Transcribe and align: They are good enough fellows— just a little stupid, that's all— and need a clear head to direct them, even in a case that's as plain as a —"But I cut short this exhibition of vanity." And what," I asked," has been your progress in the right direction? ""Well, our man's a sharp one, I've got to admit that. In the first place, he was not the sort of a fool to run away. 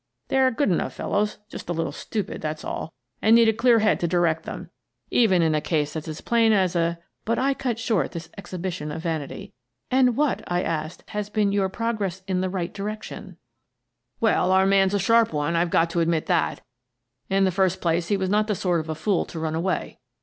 They 0.29 0.39
are 0.39 0.49
good 0.49 0.71
enough 0.71 0.93
fellows— 0.93 1.37
just 1.51 1.69
a 1.69 1.73
little 1.73 1.91
stupid, 1.91 2.41
that's 2.41 2.63
all— 2.65 2.91
and 3.21 3.35
need 3.35 3.47
a 3.47 3.53
clear 3.53 3.77
head 3.77 3.99
to 3.99 4.07
direct 4.07 4.45
them, 4.47 4.71
even 5.11 5.43
in 5.43 5.53
a 5.53 5.61
case 5.61 5.93
that's 5.93 6.07
as 6.07 6.21
plain 6.21 6.53
as 6.53 6.75
a 6.75 6.97
—"But 7.23 7.37
I 7.37 7.53
cut 7.53 7.77
short 7.77 8.11
this 8.11 8.27
exhibition 8.35 8.91
of 8.91 9.03
vanity." 9.03 9.53
And 9.91 10.17
what," 10.17 10.41
I 10.47 10.63
asked," 10.63 11.03
has 11.11 11.29
been 11.29 11.51
your 11.51 11.69
progress 11.69 12.23
in 12.27 12.41
the 12.41 12.49
right 12.49 12.73
direction? 12.73 13.37
""Well, 14.19 14.51
our 14.51 14.65
man's 14.65 14.95
a 14.95 14.99
sharp 14.99 15.33
one, 15.33 15.55
I've 15.55 15.69
got 15.69 15.91
to 15.91 15.99
admit 15.99 16.25
that. 16.25 16.61
In 17.29 17.43
the 17.43 17.51
first 17.51 17.79
place, 17.79 18.07
he 18.07 18.17
was 18.17 18.27
not 18.27 18.47
the 18.47 18.55
sort 18.55 18.79
of 18.79 18.89
a 18.89 18.95
fool 18.95 19.23
to 19.25 19.39
run 19.39 19.53
away. 19.53 19.99